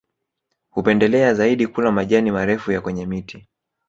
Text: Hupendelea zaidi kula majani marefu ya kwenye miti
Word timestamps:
Hupendelea 0.69 1.33
zaidi 1.33 1.67
kula 1.67 1.91
majani 1.91 2.31
marefu 2.31 2.71
ya 2.71 2.81
kwenye 2.81 3.05
miti 3.05 3.47